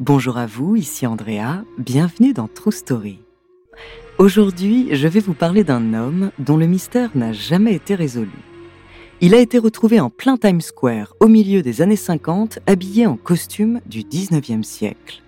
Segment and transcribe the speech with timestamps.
[0.00, 3.18] Bonjour à vous, ici Andrea, bienvenue dans True Story.
[4.18, 8.28] Aujourd'hui, je vais vous parler d'un homme dont le mystère n'a jamais été résolu.
[9.22, 13.16] Il a été retrouvé en plein Times Square au milieu des années 50, habillé en
[13.16, 15.22] costume du 19e siècle.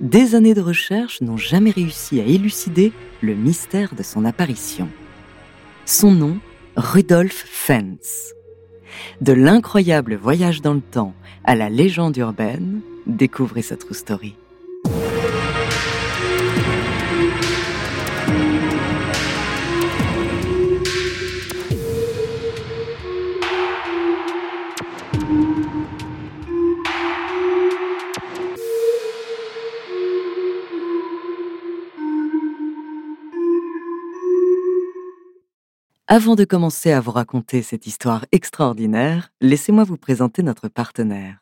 [0.00, 2.92] Des années de recherche n'ont jamais réussi à élucider
[3.22, 4.88] le mystère de son apparition.
[5.86, 6.36] Son nom,
[6.76, 8.34] Rudolf Fentz.
[9.22, 14.36] De l'incroyable voyage dans le temps à la légende urbaine, découvrez sa true story.
[36.14, 41.41] Avant de commencer à vous raconter cette histoire extraordinaire, laissez-moi vous présenter notre partenaire.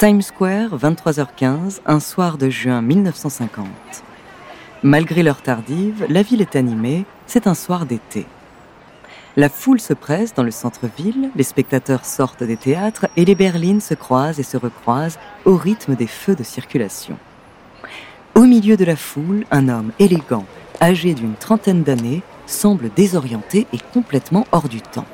[0.00, 3.66] Times Square, 23h15, un soir de juin 1950.
[4.82, 8.24] Malgré l'heure tardive, la ville est animée, c'est un soir d'été.
[9.36, 13.82] La foule se presse dans le centre-ville, les spectateurs sortent des théâtres et les berlines
[13.82, 17.18] se croisent et se recroisent au rythme des feux de circulation.
[18.34, 20.46] Au milieu de la foule, un homme élégant,
[20.80, 25.08] âgé d'une trentaine d'années, semble désorienté et complètement hors du temps.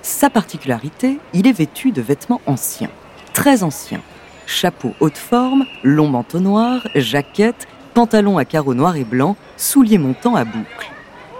[0.00, 2.88] Sa particularité, il est vêtu de vêtements anciens
[3.32, 4.00] très ancien.
[4.46, 10.34] Chapeau haute forme, long manteau noir, jaquette, pantalon à carreaux noirs et blancs, souliers montants
[10.34, 10.90] à boucles.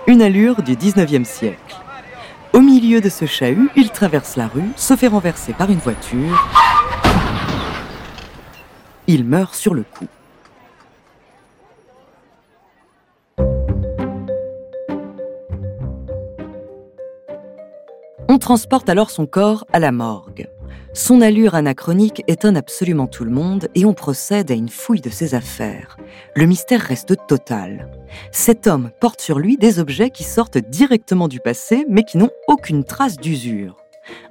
[0.06, 1.76] Une allure du 19e siècle.
[2.52, 6.48] Au milieu de ce chahut, il traverse la rue, se fait renverser par une voiture.
[9.06, 10.06] Il meurt sur le coup.
[18.28, 20.48] On transporte alors son corps à la morgue.
[20.92, 25.10] Son allure anachronique étonne absolument tout le monde et on procède à une fouille de
[25.10, 25.96] ses affaires.
[26.34, 27.88] Le mystère reste total.
[28.32, 32.30] Cet homme porte sur lui des objets qui sortent directement du passé mais qui n'ont
[32.48, 33.76] aucune trace d'usure.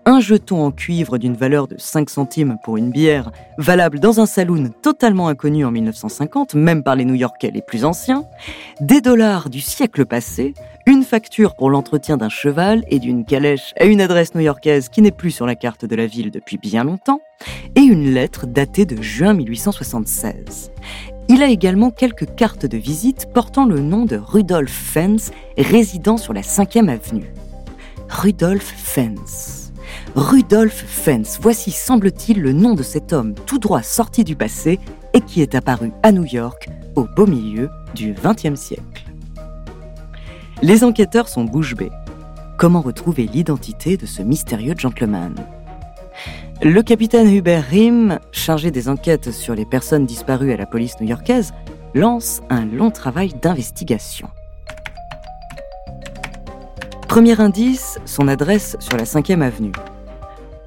[0.05, 4.25] Un jeton en cuivre d'une valeur de 5 centimes pour une bière, valable dans un
[4.25, 8.25] saloon totalement inconnu en 1950, même par les New-Yorkais les plus anciens,
[8.81, 10.53] des dollars du siècle passé,
[10.89, 15.11] une facture pour l'entretien d'un cheval et d'une calèche à une adresse new-yorkaise qui n'est
[15.11, 17.21] plus sur la carte de la ville depuis bien longtemps,
[17.75, 20.71] et une lettre datée de juin 1876.
[21.27, 25.29] Il a également quelques cartes de visite portant le nom de Rudolf Fens,
[25.59, 27.31] résidant sur la 5e avenue.
[28.09, 29.71] Rudolf Fens.
[30.15, 34.79] Rudolf Fens, voici semble-t-il le nom de cet homme tout droit sorti du passé
[35.13, 39.08] et qui est apparu à New York au beau milieu du XXe siècle.
[40.61, 41.91] Les enquêteurs sont bouche bée.
[42.57, 45.33] Comment retrouver l'identité de ce mystérieux gentleman?
[46.61, 51.53] Le capitaine Hubert Rim, chargé des enquêtes sur les personnes disparues à la police new-yorkaise,
[51.95, 54.27] lance un long travail d'investigation.
[57.07, 59.71] Premier indice, son adresse sur la 5e avenue.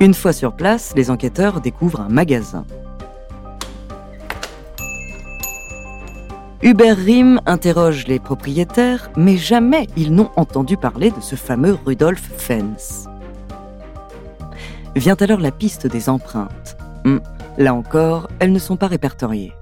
[0.00, 2.64] Une fois sur place, les enquêteurs découvrent un magasin.
[6.64, 12.20] Hubert Rim interroge les propriétaires, mais jamais ils n'ont entendu parler de ce fameux Rudolf
[12.20, 13.08] Fens.
[14.94, 16.76] Vient alors la piste des empreintes.
[17.04, 17.20] Hum,
[17.58, 19.52] là encore, elles ne sont pas répertoriées.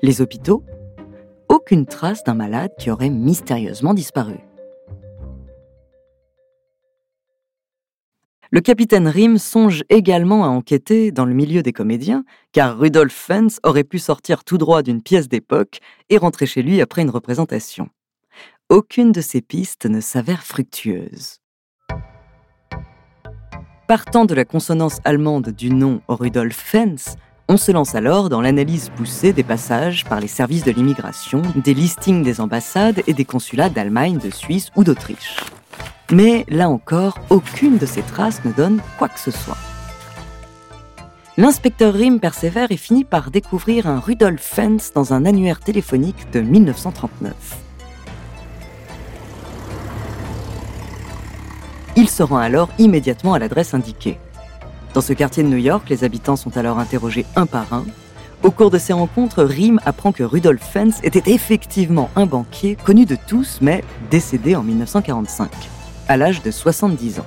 [0.00, 0.62] Les hôpitaux
[1.48, 4.36] Aucune trace d'un malade qui aurait mystérieusement disparu.
[8.52, 13.60] Le capitaine Rim songe également à enquêter dans le milieu des comédiens, car Rudolf Fens
[13.62, 17.88] aurait pu sortir tout droit d'une pièce d'époque et rentrer chez lui après une représentation.
[18.68, 21.38] aucune de ces pistes ne s'avère fructueuse.
[23.86, 27.16] Partant de la consonance allemande du nom Rudolf Fens,
[27.48, 31.74] on se lance alors dans l'analyse poussée des passages par les services de l'immigration, des
[31.74, 35.36] listings des ambassades et des consulats d'Allemagne, de Suisse ou d'Autriche.
[36.12, 39.56] Mais là encore, aucune de ces traces ne donne quoi que ce soit.
[41.36, 46.40] L'inspecteur Rim persévère et finit par découvrir un Rudolf Fens dans un annuaire téléphonique de
[46.40, 47.32] 1939.
[51.96, 54.18] Il se rend alors immédiatement à l'adresse indiquée.
[54.94, 57.84] Dans ce quartier de New York, les habitants sont alors interrogés un par un.
[58.42, 63.06] Au cours de ces rencontres, Rim apprend que Rudolf Fens était effectivement un banquier connu
[63.06, 65.50] de tous, mais décédé en 1945,
[66.10, 67.26] à l'âge de 70 ans.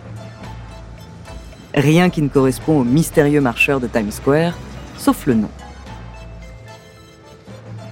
[1.74, 4.54] Rien qui ne correspond au mystérieux marcheur de Times Square,
[4.98, 5.50] sauf le nom.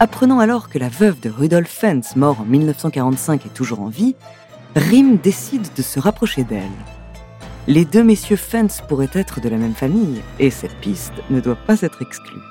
[0.02, 4.18] Apprenant alors que la veuve de Rudolf Fens, mort en 1945, est toujours en vie,
[4.76, 6.68] Rim décide de se rapprocher d'elle.
[7.70, 11.56] Les deux messieurs Fence pourraient être de la même famille, et cette piste ne doit
[11.56, 12.51] pas être exclue.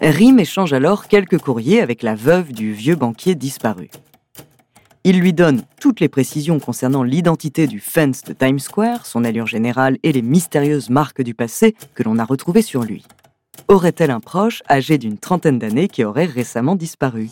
[0.00, 3.90] Rim échange alors quelques courriers avec la veuve du vieux banquier disparu.
[5.04, 9.46] Il lui donne toutes les précisions concernant l'identité du fence de Times Square, son allure
[9.46, 13.04] générale et les mystérieuses marques du passé que l'on a retrouvées sur lui.
[13.68, 17.30] Aurait-elle un proche âgé d'une trentaine d'années qui aurait récemment disparu?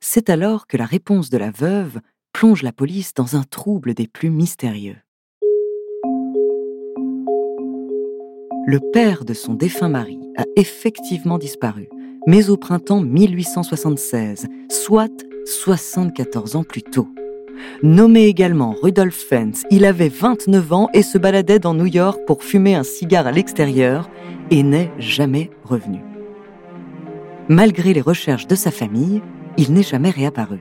[0.00, 2.00] C'est alors que la réponse de la veuve
[2.32, 4.96] plonge la police dans un trouble des plus mystérieux.
[8.64, 11.88] Le père de son défunt mari a effectivement disparu,
[12.28, 15.10] mais au printemps 1876, soit
[15.44, 17.08] 74 ans plus tôt.
[17.82, 22.44] Nommé également Rudolf Fens, il avait 29 ans et se baladait dans New York pour
[22.44, 24.08] fumer un cigare à l'extérieur
[24.52, 25.98] et n'est jamais revenu.
[27.48, 29.22] Malgré les recherches de sa famille,
[29.58, 30.60] il n'est jamais réapparu.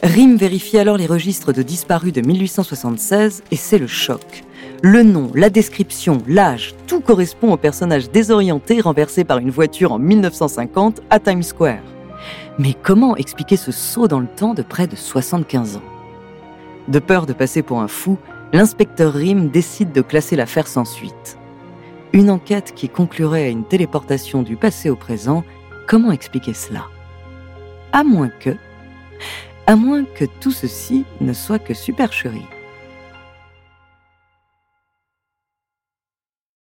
[0.00, 4.44] Rim vérifie alors les registres de disparus de 1876 et c'est le choc.
[4.82, 9.98] Le nom, la description, l'âge, tout correspond au personnage désorienté renversé par une voiture en
[9.98, 11.82] 1950 à Times Square.
[12.58, 15.82] Mais comment expliquer ce saut dans le temps de près de 75 ans?
[16.88, 18.18] De peur de passer pour un fou,
[18.52, 21.38] l'inspecteur Rim décide de classer l'affaire sans suite.
[22.12, 25.42] Une enquête qui conclurait à une téléportation du passé au présent,
[25.86, 26.84] comment expliquer cela?
[27.92, 28.50] À moins que...
[29.66, 32.46] À moins que tout ceci ne soit que supercherie.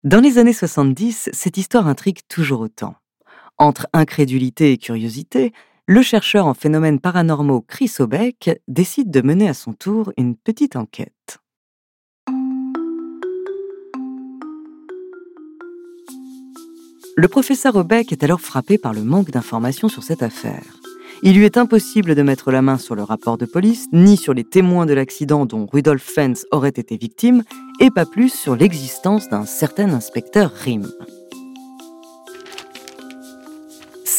[0.04, 2.94] Dans les années 70, cette histoire intrigue toujours autant.
[3.56, 5.54] Entre incrédulité et curiosité,
[5.86, 10.76] le chercheur en phénomènes paranormaux Chris Obeck décide de mener à son tour une petite
[10.76, 11.38] enquête.
[17.16, 20.64] Le professeur Obeck est alors frappé par le manque d'informations sur cette affaire.
[21.23, 24.34] Il lui est impossible de mettre la main sur le rapport de police, ni sur
[24.34, 27.42] les témoins de l'accident dont Rudolf Fens aurait été victime,
[27.81, 30.87] et pas plus sur l'existence d'un certain inspecteur Rim.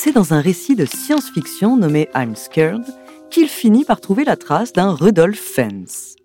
[0.06, 2.86] c'est dans un récit de science-fiction nommé I'm Scared
[3.32, 6.16] qu'il finit par trouver la trace d'un Rudolf Fens.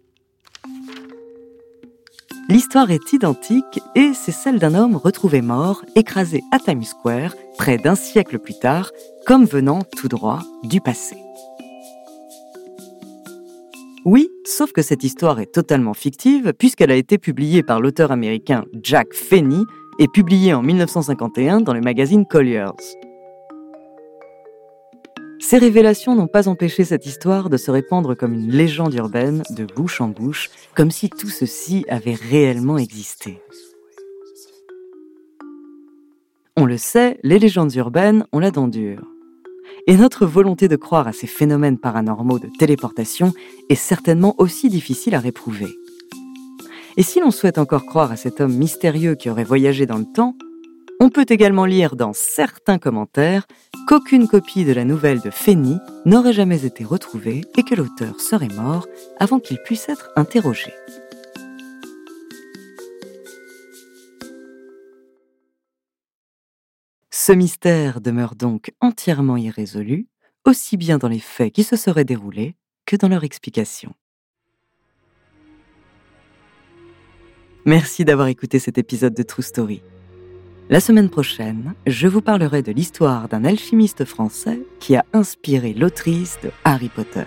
[2.51, 7.79] L'histoire est identique et c'est celle d'un homme retrouvé mort, écrasé à Times Square, près
[7.79, 8.91] d'un siècle plus tard,
[9.25, 11.17] comme venant tout droit du passé.
[14.07, 18.65] Oui, sauf que cette histoire est totalement fictive puisqu'elle a été publiée par l'auteur américain
[18.83, 19.65] Jack Fenney
[19.99, 22.97] et publiée en 1951 dans le magazine Collier's.
[25.39, 29.67] Ces révélations n'ont pas empêché cette histoire de se répandre comme une légende urbaine de
[29.67, 33.39] bouche en bouche, comme si tout ceci avait réellement existé.
[36.57, 39.10] On le sait, les légendes urbaines ont la dent dure.
[39.91, 43.33] Et notre volonté de croire à ces phénomènes paranormaux de téléportation
[43.71, 45.67] est certainement aussi difficile à réprouver.
[46.97, 50.05] Et si l'on souhaite encore croire à cet homme mystérieux qui aurait voyagé dans le
[50.05, 50.37] temps,
[51.01, 53.49] on peut également lire dans certains commentaires
[53.89, 58.47] qu'aucune copie de la nouvelle de Feni n'aurait jamais été retrouvée et que l'auteur serait
[58.47, 58.87] mort
[59.19, 60.71] avant qu'il puisse être interrogé.
[67.23, 70.07] Ce mystère demeure donc entièrement irrésolu,
[70.47, 73.93] aussi bien dans les faits qui se seraient déroulés que dans leur explication.
[77.67, 79.83] Merci d'avoir écouté cet épisode de True Story.
[80.71, 86.39] La semaine prochaine, je vous parlerai de l'histoire d'un alchimiste français qui a inspiré l'autrice
[86.43, 87.27] de Harry Potter.